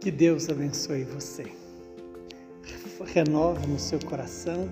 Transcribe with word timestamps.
Que 0.00 0.12
Deus 0.12 0.48
abençoe 0.48 1.02
você. 1.02 1.44
Renove 3.04 3.66
no 3.66 3.80
seu 3.80 3.98
coração 3.98 4.68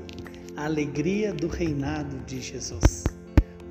a 0.57 0.67
alegria 0.67 1.33
do 1.33 1.49
reinado 1.49 2.17
de 2.27 2.41
Jesus. 2.41 3.03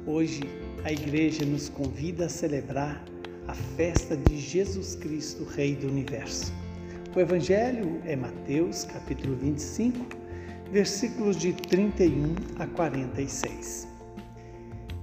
Hoje 0.06 0.42
a 0.84 0.92
igreja 0.92 1.46
nos 1.46 1.70
convida 1.70 2.26
a 2.26 2.30
celebrar 2.30 3.02
a 3.48 3.54
festa 3.54 4.18
de 4.18 4.38
Jesus 4.38 4.96
Cristo, 4.96 5.46
Rei 5.46 5.78
do 5.78 5.88
Universo. 5.88 6.52
O 7.16 7.20
Evangelho 7.22 8.02
é 8.04 8.18
Mateus, 8.18 8.84
capítulo 8.84 9.38
25, 9.38 10.06
versículos 10.74 11.38
de 11.38 11.54
31 11.54 12.36
a 12.60 12.68
46. 12.68 13.88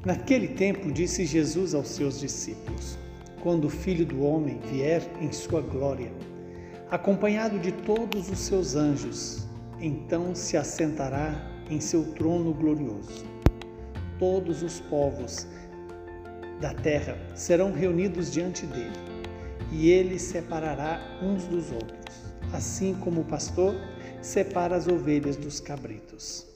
Naquele 0.04 0.48
tempo 0.48 0.92
disse 0.92 1.24
Jesus 1.24 1.74
aos 1.74 1.88
seus 1.88 2.20
discípulos: 2.20 2.98
Quando 3.40 3.64
o 3.64 3.70
Filho 3.70 4.04
do 4.04 4.20
Homem 4.22 4.60
vier 4.70 5.02
em 5.18 5.32
sua 5.32 5.62
glória, 5.62 6.12
acompanhado 6.92 7.58
de 7.58 7.72
todos 7.72 8.28
os 8.28 8.38
seus 8.38 8.76
anjos, 8.76 9.46
então 9.80 10.34
se 10.34 10.58
assentará 10.58 11.50
em 11.70 11.80
seu 11.80 12.12
trono 12.12 12.52
glorioso. 12.52 13.24
Todos 14.18 14.62
os 14.62 14.78
povos 14.78 15.46
da 16.60 16.74
terra 16.74 17.16
serão 17.34 17.72
reunidos 17.72 18.30
diante 18.30 18.66
dele, 18.66 18.92
e 19.72 19.88
ele 19.88 20.18
separará 20.18 21.00
uns 21.22 21.44
dos 21.44 21.72
outros, 21.72 22.14
assim 22.52 22.94
como 22.96 23.22
o 23.22 23.24
pastor 23.24 23.74
separa 24.20 24.76
as 24.76 24.86
ovelhas 24.86 25.36
dos 25.36 25.60
cabritos. 25.60 26.46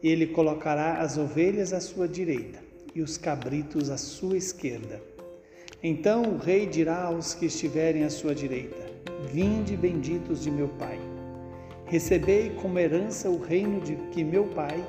Ele 0.00 0.28
colocará 0.28 1.00
as 1.00 1.18
ovelhas 1.18 1.72
à 1.72 1.80
sua 1.80 2.06
direita 2.06 2.60
e 2.94 3.02
os 3.02 3.18
cabritos 3.18 3.90
à 3.90 3.98
sua 3.98 4.36
esquerda. 4.36 5.02
Então 5.82 6.22
o 6.22 6.38
rei 6.38 6.66
dirá 6.66 7.02
aos 7.02 7.34
que 7.34 7.46
estiverem 7.46 8.04
à 8.04 8.10
sua 8.10 8.32
direita: 8.32 8.91
Vinde 9.32 9.76
benditos 9.76 10.42
de 10.42 10.50
meu 10.50 10.68
Pai. 10.68 10.98
Recebei 11.86 12.50
como 12.50 12.78
herança 12.78 13.28
o 13.28 13.40
reino 13.40 13.80
de 13.80 13.96
que 14.10 14.22
meu 14.22 14.44
Pai 14.44 14.84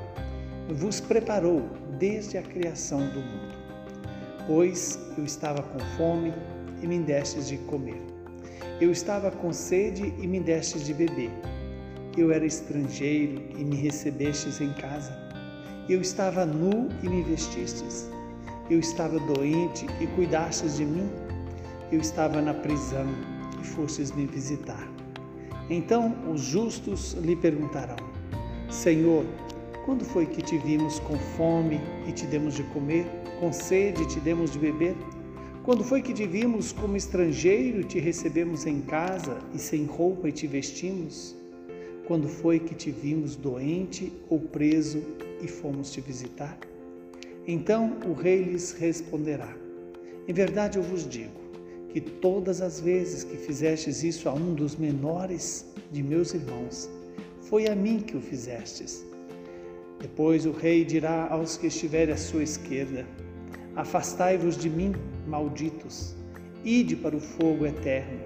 vos 0.70 1.00
preparou 1.00 1.64
desde 1.97 2.38
a 2.38 2.42
criação 2.42 3.00
do 3.09 3.20
mundo. 3.20 3.55
Pois 4.47 5.00
eu 5.17 5.23
estava 5.23 5.61
com 5.64 5.80
fome 5.97 6.33
e 6.81 6.88
me 6.88 7.00
destes 7.00 7.47
de 7.47 7.58
comer. 7.58 8.02
Eu 8.81 8.92
estava 8.92 9.31
com 9.31 9.53
sede 9.53 10.14
e 10.20 10.27
me 10.27 10.39
destes 10.39 10.86
de 10.86 10.94
beber. 10.94 11.31
Eu 12.17 12.31
era 12.31 12.45
estrangeiro 12.45 13.42
e 13.58 13.64
me 13.64 13.75
recebestes 13.75 14.59
em 14.61 14.73
casa. 14.73 15.17
Eu 15.89 16.02
estava 16.02 16.45
nu 16.45 16.89
e 17.02 17.09
me 17.09 17.23
vestistes. 17.23 18.09
Eu 18.70 18.80
estava 18.80 19.20
doente 19.20 19.86
e 20.00 20.08
cuidastes 20.08 20.77
de 20.77 20.86
mim. 20.86 21.09
Eu 21.92 22.00
estava 22.00 22.42
na 22.42 22.53
prisão 22.53 23.08
e 23.64 23.66
fostes 23.66 24.11
me 24.11 24.25
visitar. 24.25 24.88
Então 25.69 26.16
os 26.31 26.42
justos 26.42 27.14
lhe 27.14 27.36
perguntarão: 27.36 27.95
Senhor, 28.70 29.25
quando 29.86 30.03
foi 30.03 30.25
que 30.25 30.42
te 30.42 30.58
vimos 30.58 31.00
com 31.00 31.17
fome 31.17 31.80
e 32.08 32.11
te 32.11 32.25
demos 32.25 32.55
de 32.55 32.64
comer, 32.64 33.05
com 33.39 33.52
sede 33.52 34.03
e 34.03 34.08
te 34.08 34.20
demos 34.20 34.52
de 34.52 34.59
beber? 34.59 34.95
Quando 35.64 35.83
foi 35.83 36.02
que 36.02 36.14
te 36.14 36.28
vimos 36.28 36.73
como 36.73 36.97
estrangeiro 36.97 37.80
e 37.80 37.83
te 37.86 37.97
recebemos 37.97 38.66
em 38.66 38.81
casa 38.81 39.39
e 39.53 39.58
sem 39.58 39.86
roupa 39.86 40.27
e 40.27 40.31
te 40.31 40.45
vestimos? 40.45 41.33
Quando 42.05 42.27
foi 42.27 42.59
que 42.59 42.75
te 42.75 42.92
vimos 42.92 43.38
doente 43.38 44.11
ou 44.30 44.42
preso 44.42 45.02
e 45.42 45.48
fomos 45.48 45.89
te 45.89 46.02
visitar? 46.02 46.58
Então 47.48 47.98
o 48.05 48.14
rei 48.14 48.44
lhes 48.44 48.73
responderá: 48.73 49.55
Em 50.27 50.33
verdade 50.33 50.77
eu 50.77 50.83
vos 50.83 51.08
digo, 51.08 51.42
que 51.94 52.02
todas 52.02 52.59
as 52.59 52.80
vezes 52.80 53.23
que 53.23 53.38
fizestes 53.38 54.03
isso 54.03 54.27
a 54.27 54.33
um 54.33 54.55
dos 54.55 54.75
menores 54.75 55.64
de 55.92 56.02
meus 56.02 56.33
irmãos, 56.33 56.89
foi 57.42 57.67
a 57.67 57.76
mim 57.76 57.99
que 57.99 58.17
o 58.17 58.21
fizestes. 58.21 59.05
Depois 60.02 60.48
o 60.48 60.52
rei 60.52 60.83
dirá 60.83 61.27
aos 61.30 61.55
que 61.55 61.67
estiverem 61.67 62.15
à 62.15 62.17
sua 62.17 62.42
esquerda: 62.42 63.05
Afastai-vos 63.76 64.58
de 64.58 64.71
mim, 64.71 64.93
malditos, 65.27 66.15
ide 66.65 66.95
para 66.95 67.15
o 67.15 67.20
fogo 67.20 67.64
eterno, 67.64 68.21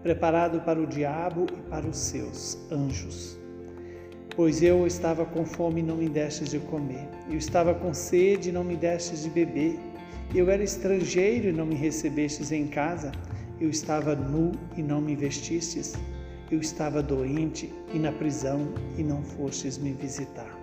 preparado 0.00 0.60
para 0.60 0.80
o 0.80 0.86
diabo 0.86 1.46
e 1.52 1.68
para 1.68 1.88
os 1.88 1.98
seus 1.98 2.56
anjos. 2.70 3.36
Pois 4.36 4.62
eu 4.62 4.86
estava 4.86 5.24
com 5.24 5.44
fome 5.44 5.80
e 5.80 5.82
não 5.82 5.96
me 5.96 6.08
destes 6.08 6.50
de 6.50 6.60
comer, 6.60 7.08
eu 7.28 7.36
estava 7.36 7.74
com 7.74 7.92
sede 7.92 8.50
e 8.50 8.52
não 8.52 8.62
me 8.62 8.76
destes 8.76 9.24
de 9.24 9.30
beber. 9.30 9.76
Eu 10.34 10.50
era 10.50 10.62
estrangeiro 10.62 11.48
e 11.48 11.52
não 11.52 11.64
me 11.64 11.74
recebestes 11.74 12.52
em 12.52 12.66
casa. 12.66 13.10
Eu 13.58 13.70
estava 13.70 14.14
nu 14.14 14.52
e 14.76 14.82
não 14.82 15.00
me 15.00 15.16
vestistes. 15.16 15.94
Eu 16.50 16.60
estava 16.60 17.02
doente 17.02 17.72
e 17.94 17.98
na 17.98 18.12
prisão 18.12 18.68
e 18.98 19.02
não 19.02 19.22
fostes 19.22 19.78
me 19.78 19.92
visitar. 19.92 20.54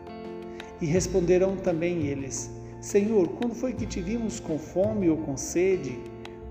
E 0.79 0.85
responderão 0.85 1.57
também 1.57 2.05
eles: 2.05 2.51
Senhor, 2.79 3.27
quando 3.39 3.55
foi 3.55 3.73
que 3.73 3.87
te 3.87 3.99
vimos 4.01 4.39
com 4.39 4.59
fome 4.59 5.09
ou 5.09 5.17
com 5.17 5.35
sede, 5.35 5.97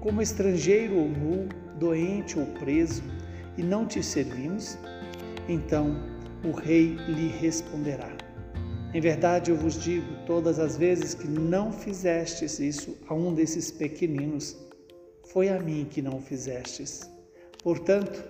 como 0.00 0.20
estrangeiro 0.20 0.96
ou 0.96 1.08
nu, 1.08 1.48
doente 1.78 2.36
ou 2.36 2.46
preso, 2.46 3.04
e 3.56 3.62
não 3.62 3.86
te 3.86 4.02
servimos? 4.02 4.76
Então 5.48 5.96
o 6.44 6.50
rei 6.50 6.96
lhe 7.06 7.28
responderá: 7.28 8.10
em 8.94 9.00
verdade 9.00 9.50
eu 9.50 9.56
vos 9.56 9.74
digo, 9.82 10.06
todas 10.24 10.60
as 10.60 10.76
vezes 10.76 11.14
que 11.14 11.26
não 11.26 11.72
fizestes 11.72 12.60
isso 12.60 12.96
a 13.08 13.14
um 13.14 13.34
desses 13.34 13.72
pequeninos, 13.72 14.56
foi 15.32 15.48
a 15.48 15.58
mim 15.58 15.84
que 15.90 16.00
não 16.00 16.20
fizestes. 16.20 17.10
Portanto, 17.60 18.22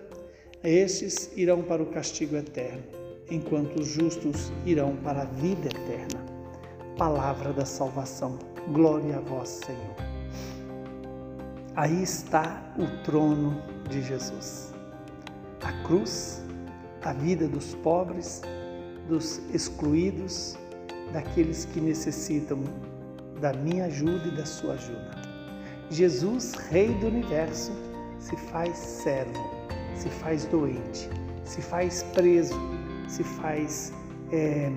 estes 0.62 1.30
irão 1.36 1.62
para 1.62 1.82
o 1.82 1.86
castigo 1.86 2.34
eterno, 2.34 2.82
enquanto 3.30 3.78
os 3.78 3.88
justos 3.88 4.50
irão 4.64 4.96
para 4.96 5.22
a 5.22 5.26
vida 5.26 5.68
eterna. 5.68 6.24
Palavra 6.96 7.52
da 7.52 7.66
salvação. 7.66 8.38
Glória 8.72 9.18
a 9.18 9.20
vós, 9.20 9.60
Senhor. 9.66 9.96
Aí 11.76 12.02
está 12.02 12.72
o 12.78 13.02
trono 13.02 13.60
de 13.90 14.00
Jesus. 14.00 14.72
A 15.60 15.72
cruz, 15.86 16.42
a 17.02 17.12
vida 17.12 17.46
dos 17.46 17.74
pobres, 17.74 18.40
dos 19.08 19.40
excluídos, 19.52 20.56
daqueles 21.12 21.64
que 21.66 21.80
necessitam 21.80 22.62
da 23.40 23.52
minha 23.52 23.84
ajuda 23.86 24.28
e 24.28 24.36
da 24.36 24.46
sua 24.46 24.74
ajuda. 24.74 25.10
Jesus, 25.90 26.54
Rei 26.70 26.88
do 26.94 27.06
universo, 27.08 27.72
se 28.18 28.36
faz 28.36 28.76
servo, 28.76 29.50
se 29.94 30.08
faz 30.08 30.46
doente, 30.46 31.08
se 31.44 31.60
faz 31.60 32.02
preso, 32.14 32.58
se 33.06 33.22
faz 33.22 33.92
é, 34.32 34.72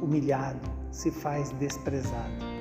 humilhado, 0.00 0.70
se 0.90 1.10
faz 1.10 1.50
desprezado. 1.52 2.54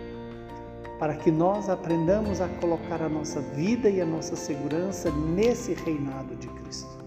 Para 1.00 1.16
que 1.16 1.32
nós 1.32 1.70
aprendamos 1.70 2.42
a 2.42 2.48
colocar 2.48 3.02
a 3.02 3.10
nossa 3.10 3.42
vida 3.42 3.90
e 3.90 4.02
a 4.02 4.06
nossa 4.06 4.36
segurança 4.36 5.12
nesse 5.12 5.74
reinado 5.74 6.36
de 6.36 6.48
Cristo. 6.48 7.03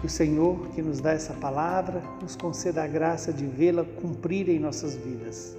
Que 0.00 0.06
o 0.06 0.08
Senhor, 0.08 0.68
que 0.68 0.80
nos 0.80 1.00
dá 1.00 1.10
essa 1.10 1.34
palavra, 1.34 2.00
nos 2.22 2.36
conceda 2.36 2.84
a 2.84 2.86
graça 2.86 3.32
de 3.32 3.44
vê-la 3.44 3.84
cumprir 3.84 4.48
em 4.48 4.58
nossas 4.58 4.94
vidas. 4.94 5.56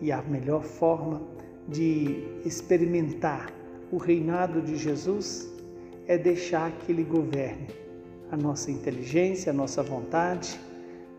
E 0.00 0.10
a 0.10 0.22
melhor 0.22 0.62
forma 0.62 1.20
de 1.68 2.24
experimentar 2.46 3.52
o 3.92 3.98
reinado 3.98 4.62
de 4.62 4.74
Jesus 4.76 5.48
é 6.06 6.16
deixar 6.16 6.72
que 6.72 6.92
Ele 6.92 7.04
governe 7.04 7.68
a 8.30 8.36
nossa 8.38 8.70
inteligência, 8.70 9.50
a 9.50 9.54
nossa 9.54 9.82
vontade, 9.82 10.58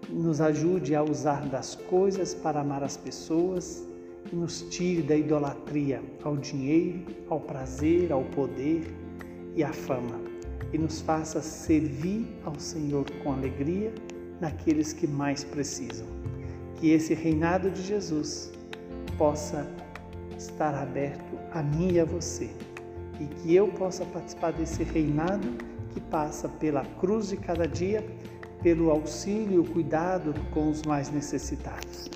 nos 0.10 0.42
ajude 0.42 0.96
a 0.96 1.04
usar 1.04 1.46
das 1.48 1.76
coisas 1.76 2.34
para 2.34 2.62
amar 2.62 2.84
as 2.84 2.98
pessoas 2.98 3.84
e 4.31 4.36
nos 4.36 4.63
tire 4.63 5.04
da 5.04 5.16
idolatria 5.16 6.01
ao 6.24 6.36
dinheiro, 6.36 7.06
ao 7.30 7.40
prazer, 7.40 8.12
ao 8.12 8.24
poder 8.24 8.92
e 9.56 9.63
à 9.63 9.72
fama 9.72 10.29
e 10.72 10.78
nos 10.78 11.02
faça 11.02 11.42
servir 11.42 12.28
ao 12.44 12.60
Senhor 12.60 13.06
com 13.24 13.32
alegria 13.32 13.94
naqueles 14.40 14.94
que 14.94 15.08
mais 15.08 15.44
precisam. 15.44 16.08
Que 16.76 16.92
esse 16.92 17.14
reinado 17.14 17.70
de 17.70 17.82
Jesus 17.82 18.52
possa 19.18 19.68
estar 20.38 20.74
aberto 20.74 21.38
a 21.52 21.62
mim 21.62 21.94
e 21.94 22.00
a 22.00 22.06
você 22.06 22.50
e 23.20 23.26
que 23.26 23.54
eu 23.54 23.68
possa 23.68 24.06
participar 24.06 24.54
desse 24.54 24.84
reinado 24.84 25.48
que 25.94 26.00
passa 26.00 26.48
pela 26.48 26.86
cruz 26.86 27.30
de 27.30 27.38
cada 27.38 27.68
dia, 27.68 28.06
pelo 28.64 28.90
auxílio 28.90 29.56
e 29.56 29.60
o 29.60 29.66
cuidado 29.66 30.34
com 30.52 30.70
os 30.70 30.84
mais 30.84 31.12
necessitados. 31.12 32.10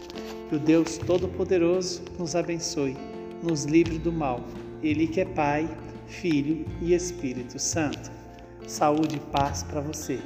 Que 0.48 0.56
o 0.56 0.60
Deus 0.60 0.98
Todo-Poderoso 0.98 2.04
nos 2.18 2.36
abençoe, 2.36 2.96
nos 3.42 3.66
livre 3.66 3.98
do 3.98 4.12
mal. 4.12 4.42
Ele 4.82 5.08
que 5.08 5.22
é 5.22 5.26
Pai, 5.26 5.68
Filho 6.08 6.66
e 6.82 6.94
Espírito 6.94 7.60
Santo 7.60 8.23
saúde 8.68 9.18
e 9.18 9.32
paz 9.32 9.64
para 9.64 9.82
você. 9.82 10.20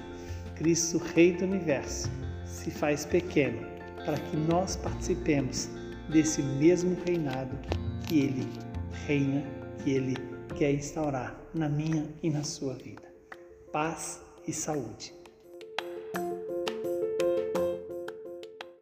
Cristo, 0.56 0.98
Rei 0.98 1.34
do 1.34 1.46
Universo, 1.46 2.10
se 2.46 2.72
faz 2.72 3.06
pequeno 3.06 3.60
para 4.06 4.18
que 4.18 4.38
nós 4.38 4.76
participemos 4.76 5.70
desse 6.10 6.42
mesmo 6.42 6.98
reinado 7.06 7.58
que 8.08 8.20
Ele 8.20 8.48
reina, 9.06 9.44
que 9.84 9.92
Ele 9.92 10.16
quer 10.56 10.74
instaurar 10.74 11.36
na 11.54 11.70
minha 11.70 12.08
e 12.24 12.30
na 12.30 12.44
sua 12.44 12.74
vida. 12.74 13.08
paz 13.72 14.22
e 14.48 14.54
saúde. 14.54 15.17